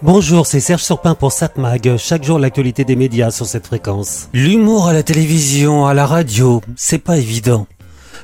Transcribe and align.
Bonjour, 0.00 0.46
c'est 0.46 0.60
Serge 0.60 0.84
Surpin 0.84 1.16
pour 1.16 1.32
Satmag. 1.32 1.96
Chaque 1.96 2.22
jour, 2.22 2.38
l'actualité 2.38 2.84
des 2.84 2.94
médias 2.94 3.32
sur 3.32 3.46
cette 3.46 3.66
fréquence. 3.66 4.28
L'humour 4.32 4.86
à 4.86 4.92
la 4.92 5.02
télévision, 5.02 5.86
à 5.86 5.94
la 5.94 6.06
radio, 6.06 6.62
c'est 6.76 7.00
pas 7.00 7.16
évident. 7.16 7.66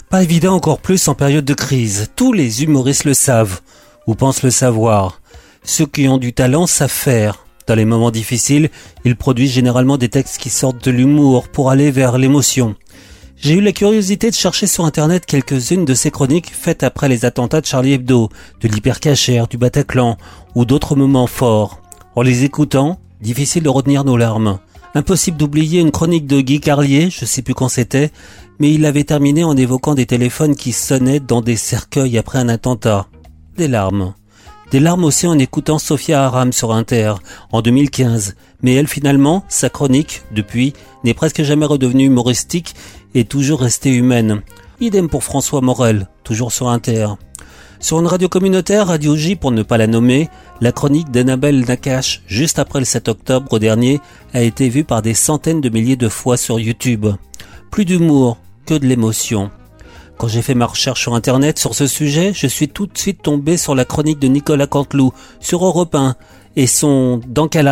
Pas 0.08 0.22
évident 0.22 0.54
encore 0.54 0.78
plus 0.78 1.08
en 1.08 1.16
période 1.16 1.44
de 1.44 1.52
crise. 1.52 2.10
Tous 2.14 2.32
les 2.32 2.62
humoristes 2.62 3.04
le 3.04 3.12
savent, 3.12 3.60
ou 4.06 4.14
pensent 4.14 4.44
le 4.44 4.52
savoir. 4.52 5.20
Ceux 5.64 5.86
qui 5.86 6.06
ont 6.06 6.18
du 6.18 6.32
talent 6.32 6.68
savent 6.68 6.90
faire. 6.90 7.44
Dans 7.66 7.74
les 7.74 7.84
moments 7.84 8.12
difficiles, 8.12 8.70
ils 9.04 9.16
produisent 9.16 9.52
généralement 9.52 9.98
des 9.98 10.10
textes 10.10 10.38
qui 10.38 10.50
sortent 10.50 10.84
de 10.84 10.92
l'humour 10.92 11.48
pour 11.48 11.70
aller 11.70 11.90
vers 11.90 12.18
l'émotion. 12.18 12.76
J'ai 13.36 13.54
eu 13.54 13.60
la 13.60 13.72
curiosité 13.72 14.30
de 14.30 14.34
chercher 14.34 14.66
sur 14.66 14.84
internet 14.84 15.26
quelques-unes 15.26 15.84
de 15.84 15.94
ces 15.94 16.10
chroniques 16.10 16.50
faites 16.52 16.82
après 16.82 17.08
les 17.08 17.24
attentats 17.24 17.60
de 17.60 17.66
Charlie 17.66 17.92
Hebdo, 17.92 18.30
de 18.60 18.68
l'hypercachère, 18.68 19.48
du 19.48 19.58
Bataclan 19.58 20.16
ou 20.54 20.64
d'autres 20.64 20.96
moments 20.96 21.26
forts. 21.26 21.80
En 22.14 22.22
les 22.22 22.44
écoutant, 22.44 22.98
difficile 23.20 23.62
de 23.62 23.68
retenir 23.68 24.04
nos 24.04 24.16
larmes. 24.16 24.58
Impossible 24.94 25.36
d'oublier 25.36 25.80
une 25.80 25.90
chronique 25.90 26.26
de 26.26 26.40
Guy 26.40 26.60
Carlier, 26.60 27.10
je 27.10 27.24
sais 27.24 27.42
plus 27.42 27.54
quand 27.54 27.68
c'était, 27.68 28.12
mais 28.60 28.72
il 28.72 28.86
avait 28.86 29.04
terminé 29.04 29.42
en 29.42 29.56
évoquant 29.56 29.94
des 29.94 30.06
téléphones 30.06 30.54
qui 30.54 30.72
sonnaient 30.72 31.20
dans 31.20 31.40
des 31.40 31.56
cercueils 31.56 32.16
après 32.16 32.38
un 32.38 32.48
attentat. 32.48 33.08
Des 33.56 33.68
larmes. 33.68 34.14
Des 34.70 34.80
larmes 34.80 35.04
aussi 35.04 35.26
en 35.26 35.38
écoutant 35.38 35.78
Sophia 35.78 36.24
Aram 36.24 36.52
sur 36.52 36.72
Inter 36.72 37.14
en 37.52 37.62
2015. 37.62 38.34
Mais 38.62 38.74
elle 38.74 38.88
finalement, 38.88 39.44
sa 39.48 39.68
chronique, 39.68 40.22
depuis, 40.32 40.72
n'est 41.04 41.14
presque 41.14 41.42
jamais 41.42 41.66
redevenue 41.66 42.06
humoristique 42.06 42.74
et 43.14 43.24
toujours 43.24 43.60
restée 43.60 43.94
humaine. 43.94 44.42
Idem 44.80 45.08
pour 45.08 45.22
François 45.22 45.60
Morel, 45.60 46.08
toujours 46.24 46.52
sur 46.52 46.68
Inter. 46.68 47.08
Sur 47.78 48.00
une 48.00 48.06
radio 48.06 48.28
communautaire, 48.28 48.86
Radio 48.86 49.14
J 49.14 49.36
pour 49.36 49.52
ne 49.52 49.62
pas 49.62 49.76
la 49.76 49.86
nommer, 49.86 50.30
la 50.60 50.72
chronique 50.72 51.10
d'Annabelle 51.10 51.64
Nakache, 51.66 52.22
juste 52.26 52.58
après 52.58 52.78
le 52.78 52.86
7 52.86 53.08
octobre 53.08 53.58
dernier, 53.58 54.00
a 54.32 54.40
été 54.40 54.70
vue 54.70 54.84
par 54.84 55.02
des 55.02 55.14
centaines 55.14 55.60
de 55.60 55.68
milliers 55.68 55.96
de 55.96 56.08
fois 56.08 56.36
sur 56.36 56.58
YouTube. 56.58 57.06
Plus 57.70 57.84
d'humour 57.84 58.38
que 58.64 58.74
de 58.74 58.86
l'émotion. 58.86 59.50
Quand 60.18 60.28
j'ai 60.28 60.42
fait 60.42 60.54
ma 60.54 60.66
recherche 60.66 61.02
sur 61.02 61.14
internet 61.14 61.58
sur 61.58 61.74
ce 61.74 61.86
sujet, 61.86 62.32
je 62.34 62.46
suis 62.46 62.68
tout 62.68 62.86
de 62.86 62.96
suite 62.96 63.22
tombé 63.22 63.56
sur 63.56 63.74
la 63.74 63.84
chronique 63.84 64.18
de 64.18 64.28
Nicolas 64.28 64.66
Canteloup 64.66 65.12
sur 65.40 65.64
Europe 65.64 65.94
1 65.94 66.14
et 66.56 66.66
son 66.66 67.20
Dans 67.26 67.48
quel 67.48 67.70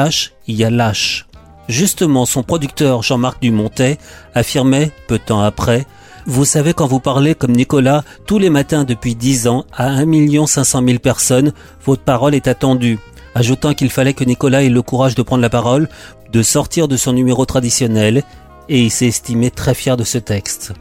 il 0.48 0.56
y 0.56 0.64
a 0.64 0.70
lâche. 0.70 1.26
Justement, 1.68 2.26
son 2.26 2.42
producteur 2.42 3.02
Jean-Marc 3.02 3.40
Dumontet 3.40 3.98
affirmait, 4.34 4.90
peu 5.06 5.18
de 5.18 5.24
temps 5.24 5.40
après, 5.40 5.86
vous 6.26 6.44
savez 6.44 6.72
quand 6.72 6.86
vous 6.86 7.00
parlez 7.00 7.34
comme 7.34 7.52
Nicolas 7.52 8.04
tous 8.26 8.38
les 8.38 8.50
matins 8.50 8.84
depuis 8.84 9.14
10 9.14 9.48
ans 9.48 9.64
à 9.72 9.88
1 9.88 10.46
500 10.46 10.82
000 10.84 10.98
personnes, 10.98 11.52
votre 11.84 12.02
parole 12.02 12.34
est 12.34 12.48
attendue. 12.48 12.98
Ajoutant 13.34 13.74
qu'il 13.74 13.90
fallait 13.90 14.14
que 14.14 14.24
Nicolas 14.24 14.62
ait 14.62 14.68
le 14.68 14.82
courage 14.82 15.14
de 15.14 15.22
prendre 15.22 15.42
la 15.42 15.50
parole, 15.50 15.88
de 16.32 16.42
sortir 16.42 16.86
de 16.86 16.96
son 16.96 17.12
numéro 17.12 17.44
traditionnel, 17.46 18.24
et 18.68 18.82
il 18.82 18.90
s'est 18.90 19.06
estimé 19.06 19.50
très 19.50 19.74
fier 19.74 19.96
de 19.96 20.04
ce 20.04 20.18
texte. 20.18 20.74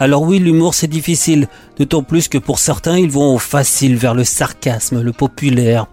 Alors 0.00 0.22
oui, 0.22 0.40
l'humour 0.40 0.74
c'est 0.74 0.88
difficile, 0.88 1.46
d'autant 1.78 2.02
plus 2.02 2.26
que 2.26 2.38
pour 2.38 2.58
certains 2.58 2.98
ils 2.98 3.10
vont 3.10 3.34
au 3.34 3.38
facile 3.38 3.96
vers 3.96 4.14
le 4.14 4.24
sarcasme, 4.24 5.00
le 5.00 5.12
populaire. 5.12 5.86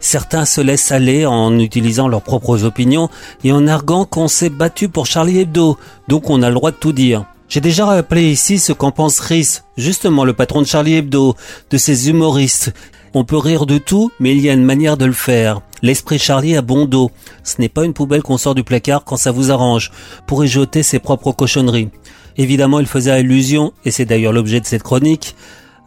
Certains 0.00 0.44
se 0.44 0.60
laissent 0.60 0.90
aller 0.90 1.24
en 1.24 1.56
utilisant 1.58 2.08
leurs 2.08 2.22
propres 2.22 2.64
opinions 2.64 3.08
et 3.44 3.52
en 3.52 3.68
arguant 3.68 4.06
qu'on 4.06 4.26
s'est 4.26 4.50
battu 4.50 4.88
pour 4.88 5.06
Charlie 5.06 5.38
Hebdo, 5.38 5.78
donc 6.08 6.30
on 6.30 6.42
a 6.42 6.48
le 6.48 6.54
droit 6.54 6.72
de 6.72 6.76
tout 6.76 6.92
dire. 6.92 7.26
J'ai 7.48 7.60
déjà 7.60 7.86
rappelé 7.86 8.30
ici 8.30 8.58
ce 8.58 8.72
qu'en 8.72 8.90
pense 8.90 9.20
Rhys, 9.20 9.62
justement 9.76 10.24
le 10.24 10.32
patron 10.32 10.60
de 10.60 10.66
Charlie 10.66 10.94
Hebdo, 10.94 11.36
de 11.70 11.76
ses 11.78 12.08
humoristes. 12.08 12.74
On 13.16 13.24
peut 13.24 13.38
rire 13.38 13.64
de 13.66 13.78
tout, 13.78 14.10
mais 14.18 14.32
il 14.32 14.40
y 14.40 14.50
a 14.50 14.54
une 14.54 14.64
manière 14.64 14.96
de 14.96 15.04
le 15.04 15.12
faire. 15.12 15.60
L'esprit 15.80 16.18
Charlie 16.18 16.56
a 16.56 16.62
bon 16.62 16.86
dos. 16.86 17.12
Ce 17.44 17.60
n'est 17.60 17.68
pas 17.68 17.84
une 17.84 17.92
poubelle 17.92 18.22
qu'on 18.22 18.38
sort 18.38 18.56
du 18.56 18.64
placard 18.64 19.04
quand 19.04 19.16
ça 19.16 19.30
vous 19.30 19.52
arrange, 19.52 19.92
pour 20.26 20.44
y 20.44 20.48
jeter 20.48 20.82
ses 20.82 20.98
propres 20.98 21.30
cochonneries. 21.30 21.90
Évidemment, 22.36 22.80
il 22.80 22.86
faisait 22.86 23.10
allusion, 23.10 23.72
et 23.84 23.90
c'est 23.90 24.04
d'ailleurs 24.04 24.32
l'objet 24.32 24.60
de 24.60 24.66
cette 24.66 24.82
chronique, 24.82 25.36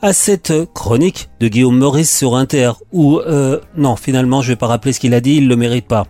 à 0.02 0.14
cette 0.14 0.54
chronique 0.74 1.30
de 1.40 1.48
Guillaume 1.48 1.78
Maurice 1.78 2.16
sur 2.16 2.36
Inter, 2.36 2.72
où, 2.92 3.20
euh, 3.20 3.60
non, 3.76 3.96
finalement, 3.96 4.42
je 4.42 4.50
vais 4.50 4.56
pas 4.56 4.68
rappeler 4.68 4.94
ce 4.94 5.00
qu'il 5.00 5.14
a 5.14 5.22
dit, 5.22 5.38
il 5.38 5.48
le 5.48 5.56
mérite 5.56 5.88
pas. 5.88 6.06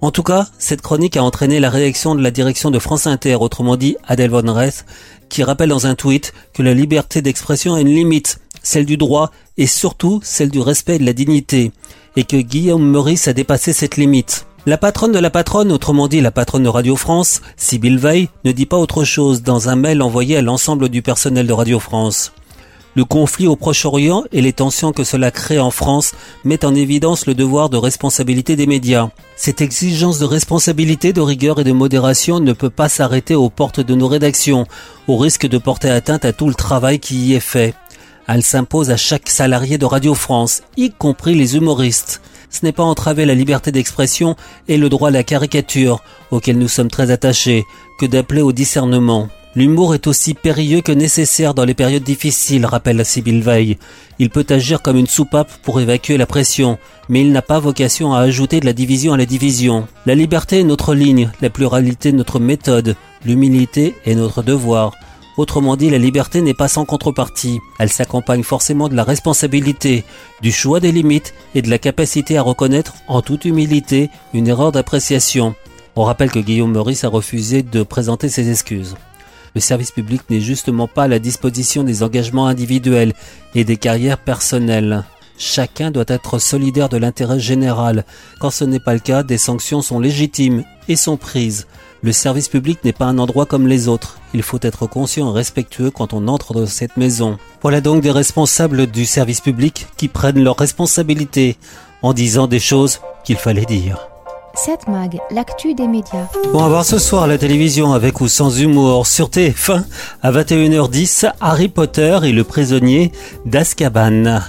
En 0.00 0.10
tout 0.10 0.22
cas, 0.22 0.46
cette 0.58 0.82
chronique 0.82 1.16
a 1.16 1.22
entraîné 1.22 1.60
la 1.60 1.70
réaction 1.70 2.14
de 2.14 2.22
la 2.22 2.30
direction 2.30 2.70
de 2.70 2.78
France 2.78 3.06
Inter, 3.06 3.36
autrement 3.36 3.76
dit 3.76 3.96
Adèle 4.06 4.30
Von 4.30 4.52
Ress, 4.52 4.84
qui 5.28 5.42
rappelle 5.42 5.70
dans 5.70 5.86
un 5.86 5.94
tweet 5.94 6.32
que 6.52 6.62
la 6.62 6.74
liberté 6.74 7.22
d'expression 7.22 7.74
a 7.74 7.80
une 7.80 7.88
limite, 7.88 8.38
celle 8.62 8.86
du 8.86 8.96
droit 8.96 9.30
et 9.56 9.66
surtout 9.66 10.20
celle 10.22 10.50
du 10.50 10.60
respect 10.60 10.96
et 10.96 10.98
de 10.98 11.06
la 11.06 11.12
dignité, 11.12 11.72
et 12.16 12.24
que 12.24 12.36
Guillaume 12.36 12.86
Maurice 12.86 13.28
a 13.28 13.32
dépassé 13.32 13.72
cette 13.72 13.96
limite. 13.96 14.46
La 14.66 14.78
patronne 14.78 15.12
de 15.12 15.18
la 15.18 15.28
patronne, 15.28 15.70
autrement 15.70 16.08
dit 16.08 16.22
la 16.22 16.30
patronne 16.30 16.62
de 16.62 16.70
Radio 16.70 16.96
France, 16.96 17.42
Sybille 17.58 17.98
Veil, 17.98 18.30
ne 18.46 18.52
dit 18.52 18.64
pas 18.64 18.78
autre 18.78 19.04
chose 19.04 19.42
dans 19.42 19.68
un 19.68 19.76
mail 19.76 20.00
envoyé 20.00 20.38
à 20.38 20.42
l'ensemble 20.42 20.88
du 20.88 21.02
personnel 21.02 21.46
de 21.46 21.52
Radio 21.52 21.78
France. 21.78 22.32
Le 22.94 23.04
conflit 23.04 23.46
au 23.46 23.56
Proche-Orient 23.56 24.24
et 24.32 24.40
les 24.40 24.54
tensions 24.54 24.92
que 24.92 25.04
cela 25.04 25.30
crée 25.30 25.58
en 25.58 25.70
France 25.70 26.14
mettent 26.44 26.64
en 26.64 26.74
évidence 26.74 27.26
le 27.26 27.34
devoir 27.34 27.68
de 27.68 27.76
responsabilité 27.76 28.56
des 28.56 28.66
médias. 28.66 29.10
Cette 29.36 29.60
exigence 29.60 30.18
de 30.18 30.24
responsabilité, 30.24 31.12
de 31.12 31.20
rigueur 31.20 31.60
et 31.60 31.64
de 31.64 31.72
modération 31.72 32.40
ne 32.40 32.54
peut 32.54 32.70
pas 32.70 32.88
s'arrêter 32.88 33.34
aux 33.34 33.50
portes 33.50 33.80
de 33.80 33.94
nos 33.94 34.08
rédactions, 34.08 34.66
au 35.08 35.18
risque 35.18 35.46
de 35.46 35.58
porter 35.58 35.90
atteinte 35.90 36.24
à 36.24 36.32
tout 36.32 36.48
le 36.48 36.54
travail 36.54 37.00
qui 37.00 37.16
y 37.16 37.34
est 37.34 37.40
fait. 37.40 37.74
Elle 38.26 38.42
s'impose 38.42 38.90
à 38.90 38.96
chaque 38.96 39.28
salarié 39.28 39.76
de 39.76 39.84
Radio 39.84 40.14
France, 40.14 40.62
y 40.78 40.90
compris 40.90 41.34
les 41.34 41.56
humoristes 41.56 42.22
ce 42.54 42.64
n'est 42.64 42.72
pas 42.72 42.84
entraver 42.84 43.26
la 43.26 43.34
liberté 43.34 43.72
d'expression 43.72 44.36
et 44.68 44.76
le 44.76 44.88
droit 44.88 45.08
à 45.08 45.12
la 45.12 45.24
caricature, 45.24 46.02
auquel 46.30 46.58
nous 46.58 46.68
sommes 46.68 46.90
très 46.90 47.10
attachés, 47.10 47.64
que 47.98 48.06
d'appeler 48.06 48.42
au 48.42 48.52
discernement. 48.52 49.28
L'humour 49.56 49.94
est 49.94 50.08
aussi 50.08 50.34
périlleux 50.34 50.80
que 50.80 50.90
nécessaire 50.90 51.54
dans 51.54 51.64
les 51.64 51.74
périodes 51.74 52.02
difficiles, 52.02 52.66
rappelle 52.66 53.04
Sibyl 53.04 53.40
Veil. 53.40 53.78
Il 54.18 54.30
peut 54.30 54.46
agir 54.48 54.82
comme 54.82 54.96
une 54.96 55.06
soupape 55.06 55.50
pour 55.62 55.80
évacuer 55.80 56.16
la 56.16 56.26
pression, 56.26 56.78
mais 57.08 57.20
il 57.20 57.30
n'a 57.30 57.42
pas 57.42 57.60
vocation 57.60 58.14
à 58.14 58.20
ajouter 58.20 58.58
de 58.58 58.66
la 58.66 58.72
division 58.72 59.12
à 59.12 59.16
la 59.16 59.26
division. 59.26 59.86
La 60.06 60.16
liberté 60.16 60.60
est 60.60 60.64
notre 60.64 60.94
ligne, 60.94 61.30
la 61.40 61.50
pluralité 61.50 62.10
notre 62.12 62.40
méthode, 62.40 62.96
l'humilité 63.24 63.94
est 64.04 64.16
notre 64.16 64.42
devoir. 64.42 64.92
Autrement 65.36 65.76
dit, 65.76 65.90
la 65.90 65.98
liberté 65.98 66.42
n'est 66.42 66.54
pas 66.54 66.68
sans 66.68 66.84
contrepartie. 66.84 67.60
Elle 67.78 67.90
s'accompagne 67.90 68.44
forcément 68.44 68.88
de 68.88 68.94
la 68.94 69.02
responsabilité, 69.02 70.04
du 70.42 70.52
choix 70.52 70.78
des 70.78 70.92
limites 70.92 71.34
et 71.54 71.62
de 71.62 71.70
la 71.70 71.78
capacité 71.78 72.38
à 72.38 72.42
reconnaître 72.42 72.94
en 73.08 73.20
toute 73.20 73.44
humilité 73.44 74.10
une 74.32 74.46
erreur 74.46 74.70
d'appréciation. 74.70 75.54
On 75.96 76.04
rappelle 76.04 76.30
que 76.30 76.38
Guillaume 76.38 76.72
Meurice 76.72 77.04
a 77.04 77.08
refusé 77.08 77.62
de 77.62 77.82
présenter 77.82 78.28
ses 78.28 78.50
excuses. 78.50 78.96
Le 79.54 79.60
service 79.60 79.92
public 79.92 80.22
n'est 80.30 80.40
justement 80.40 80.88
pas 80.88 81.04
à 81.04 81.08
la 81.08 81.20
disposition 81.20 81.84
des 81.84 82.02
engagements 82.02 82.46
individuels 82.46 83.12
et 83.54 83.64
des 83.64 83.76
carrières 83.76 84.18
personnelles. 84.18 85.04
Chacun 85.36 85.90
doit 85.90 86.04
être 86.08 86.38
solidaire 86.38 86.88
de 86.88 86.96
l'intérêt 86.96 87.40
général. 87.40 88.04
Quand 88.40 88.50
ce 88.50 88.64
n'est 88.64 88.80
pas 88.80 88.94
le 88.94 89.00
cas, 89.00 89.22
des 89.22 89.38
sanctions 89.38 89.82
sont 89.82 89.98
légitimes 89.98 90.64
et 90.88 90.96
sont 90.96 91.16
prises. 91.16 91.66
Le 92.04 92.12
service 92.12 92.48
public 92.48 92.80
n'est 92.84 92.92
pas 92.92 93.06
un 93.06 93.16
endroit 93.16 93.46
comme 93.46 93.66
les 93.66 93.88
autres. 93.88 94.18
Il 94.34 94.42
faut 94.42 94.58
être 94.60 94.86
conscient 94.86 95.30
et 95.30 95.38
respectueux 95.38 95.90
quand 95.90 96.12
on 96.12 96.28
entre 96.28 96.52
dans 96.52 96.66
cette 96.66 96.98
maison. 96.98 97.38
Voilà 97.62 97.80
donc 97.80 98.02
des 98.02 98.10
responsables 98.10 98.86
du 98.88 99.06
service 99.06 99.40
public 99.40 99.86
qui 99.96 100.08
prennent 100.08 100.44
leurs 100.44 100.58
responsabilités 100.58 101.56
en 102.02 102.12
disant 102.12 102.46
des 102.46 102.60
choses 102.60 103.00
qu'il 103.24 103.36
fallait 103.36 103.64
dire. 103.64 104.06
Cette 104.54 104.86
mag, 104.86 105.18
l'actu 105.30 105.72
des 105.72 105.88
médias. 105.88 106.28
Bon, 106.52 106.62
à 106.62 106.68
voir 106.68 106.84
ce 106.84 106.98
soir 106.98 107.22
à 107.22 107.26
la 107.26 107.38
télévision 107.38 107.94
avec 107.94 108.20
ou 108.20 108.28
sans 108.28 108.60
humour 108.60 109.06
sur 109.06 109.30
TF1 109.30 109.84
à 110.22 110.30
21h10 110.30 111.32
Harry 111.40 111.68
Potter 111.68 112.18
et 112.24 112.32
le 112.32 112.44
prisonnier 112.44 113.12
d'Azkaban. 113.46 114.42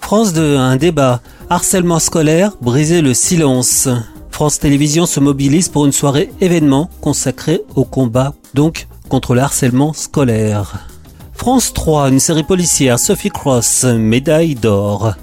France 0.00 0.32
2, 0.32 0.56
un 0.56 0.74
débat. 0.74 1.20
Harcèlement 1.50 2.00
scolaire, 2.00 2.50
briser 2.60 3.00
le 3.00 3.14
silence. 3.14 3.88
France 4.36 4.58
Télévisions 4.58 5.06
se 5.06 5.18
mobilise 5.18 5.70
pour 5.70 5.86
une 5.86 5.92
soirée 5.92 6.30
événement 6.42 6.90
consacrée 7.00 7.62
au 7.74 7.84
combat, 7.86 8.34
donc 8.52 8.86
contre 9.08 9.34
le 9.34 9.40
harcèlement 9.40 9.94
scolaire. 9.94 10.86
France 11.32 11.72
3, 11.72 12.10
une 12.10 12.20
série 12.20 12.42
policière, 12.42 12.98
Sophie 12.98 13.30
Cross, 13.30 13.84
médaille 13.84 14.54
d'or. 14.54 15.14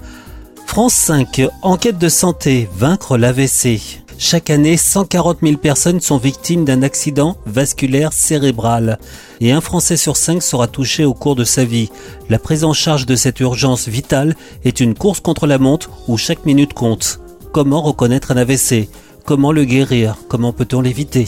France 0.66 0.94
5, 0.94 1.42
enquête 1.62 1.96
de 1.96 2.08
santé, 2.08 2.68
vaincre 2.76 3.16
l'AVC. 3.16 4.02
Chaque 4.18 4.50
année, 4.50 4.76
140 4.76 5.38
000 5.44 5.58
personnes 5.58 6.00
sont 6.00 6.18
victimes 6.18 6.64
d'un 6.64 6.82
accident 6.82 7.36
vasculaire 7.46 8.12
cérébral 8.12 8.98
et 9.40 9.52
un 9.52 9.60
Français 9.60 9.96
sur 9.96 10.16
cinq 10.16 10.42
sera 10.42 10.66
touché 10.66 11.04
au 11.04 11.14
cours 11.14 11.36
de 11.36 11.44
sa 11.44 11.64
vie. 11.64 11.88
La 12.28 12.40
prise 12.40 12.64
en 12.64 12.72
charge 12.72 13.06
de 13.06 13.14
cette 13.14 13.38
urgence 13.38 13.86
vitale 13.86 14.34
est 14.64 14.80
une 14.80 14.94
course 14.94 15.20
contre 15.20 15.46
la 15.46 15.58
montre 15.58 15.90
où 16.08 16.16
chaque 16.16 16.44
minute 16.44 16.74
compte. 16.74 17.20
Comment 17.52 17.82
reconnaître 17.82 18.32
un 18.32 18.36
AVC 18.36 18.88
Comment 19.26 19.52
le 19.52 19.64
guérir? 19.64 20.16
Comment 20.28 20.52
peut-on 20.52 20.82
l'éviter? 20.82 21.26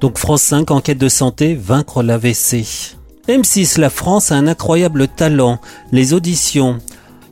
Donc 0.00 0.16
France 0.16 0.42
5, 0.42 0.70
enquête 0.70 0.98
de 0.98 1.08
santé, 1.08 1.56
vaincre 1.56 2.04
l'AVC. 2.04 2.94
M6, 3.26 3.80
la 3.80 3.90
France 3.90 4.30
a 4.30 4.36
un 4.36 4.46
incroyable 4.46 5.08
talent, 5.08 5.58
les 5.90 6.12
auditions. 6.14 6.78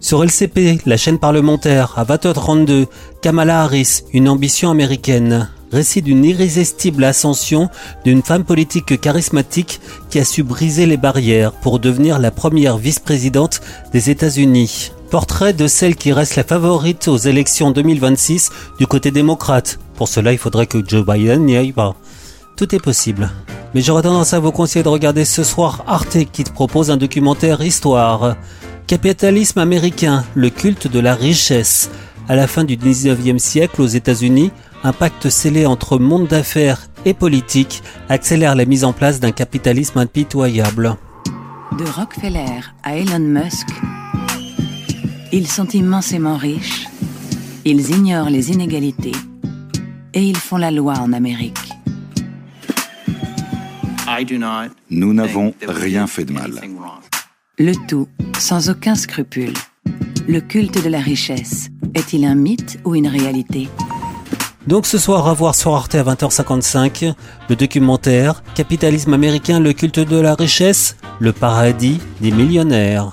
Sur 0.01 0.25
LCP, 0.25 0.81
la 0.85 0.97
chaîne 0.97 1.21
parlementaire, 1.21 1.95
à 1.97 2.05
20h32, 2.05 2.87
Kamala 3.23 3.63
Harris, 3.63 4.03
une 4.13 4.29
ambition 4.29 4.73
américaine. 4.73 5.49
Récit 5.71 6.03
d'une 6.03 6.25
irrésistible 6.25 7.05
ascension 7.05 7.69
d'une 8.05 8.23
femme 8.23 8.43
politique 8.43 9.01
charismatique 9.01 9.81
qui 10.11 10.19
a 10.19 10.25
su 10.25 10.43
briser 10.43 10.87
les 10.87 10.97
barrières 10.97 11.53
pour 11.53 11.79
devenir 11.79 12.19
la 12.19 12.33
première 12.33 12.79
vice-présidente 12.79 13.61
des 13.93 14.11
États-Unis. 14.11 14.91
Portrait 15.11 15.53
de 15.53 15.67
celle 15.67 15.97
qui 15.97 16.13
reste 16.13 16.37
la 16.37 16.45
favorite 16.45 17.09
aux 17.09 17.17
élections 17.17 17.73
2026 17.73 18.51
du 18.79 18.87
côté 18.87 19.11
démocrate. 19.11 19.81
Pour 19.97 20.07
cela, 20.07 20.33
il 20.33 20.39
faudrait 20.39 20.69
que 20.69 20.79
Joe 20.87 21.05
Biden 21.05 21.47
n'y 21.47 21.57
aille 21.57 21.73
pas. 21.73 21.97
Tout 22.57 22.73
est 22.77 22.83
possible. 22.83 23.29
Mais 23.75 23.81
j'aurais 23.81 24.03
tendance 24.03 24.35
à 24.35 24.39
vous 24.39 24.53
conseiller 24.53 24.85
de 24.85 24.89
regarder 24.89 25.25
ce 25.25 25.43
soir 25.43 25.83
Arte 25.89 26.31
qui 26.31 26.45
te 26.45 26.53
propose 26.53 26.93
un 26.93 26.97
documentaire 26.97 27.61
histoire. 27.61 28.37
Capitalisme 28.87 29.59
américain, 29.59 30.25
le 30.37 30.49
culte 30.49 30.87
de 30.87 31.01
la 31.01 31.17
richesse. 31.17 31.91
À 32.29 32.37
la 32.37 32.47
fin 32.47 32.63
du 32.63 32.77
19e 32.77 33.39
siècle 33.39 33.83
aux 33.83 33.87
États-Unis, 33.87 34.53
un 34.85 34.93
pacte 34.93 35.29
scellé 35.29 35.67
entre 35.67 35.99
monde 35.99 36.29
d'affaires 36.29 36.87
et 37.05 37.15
politique 37.15 37.83
accélère 38.09 38.55
la 38.55 38.65
mise 38.65 38.85
en 38.85 38.93
place 38.93 39.19
d'un 39.19 39.33
capitalisme 39.33 39.99
impitoyable. 39.99 40.95
De 41.77 41.85
Rockefeller 41.85 42.61
à 42.85 42.97
Elon 42.97 43.19
Musk, 43.19 43.69
ils 45.33 45.47
sont 45.47 45.69
immensément 45.69 46.37
riches, 46.37 46.87
ils 47.65 47.91
ignorent 47.91 48.31
les 48.31 48.51
inégalités 48.51 49.13
et 50.15 50.23
ils 50.23 50.37
font 50.37 50.57
la 50.57 50.71
loi 50.71 50.95
en 50.99 51.13
Amérique. 51.13 51.59
Nous 54.91 55.13
n'avons 55.15 55.55
rien 55.67 56.07
fait 56.07 56.25
de 56.25 56.33
mal. 56.33 56.53
Le 57.59 57.73
tout 57.89 58.09
sans 58.39 58.71
aucun 58.71 58.95
scrupule. 58.95 59.53
Le 60.27 60.41
culte 60.41 60.83
de 60.83 60.89
la 60.89 61.01
richesse 61.01 61.69
est-il 61.95 62.25
un 62.25 62.35
mythe 62.35 62.79
ou 62.85 62.95
une 62.95 63.07
réalité? 63.07 63.69
Donc 64.67 64.87
ce 64.87 64.99
soir 64.99 65.27
à 65.27 65.35
voir 65.35 65.55
sur 65.55 65.75
Arte 65.75 65.95
à 65.95 66.03
20h55, 66.03 67.15
le 67.49 67.57
documentaire 67.57 68.43
Capitalisme 68.55 69.15
américain, 69.15 69.59
le 69.61 69.73
culte 69.73 70.01
de 70.01 70.21
la 70.21 70.35
richesse, 70.35 70.97
le 71.19 71.33
paradis 71.33 71.99
des 72.21 72.31
millionnaires. 72.31 73.13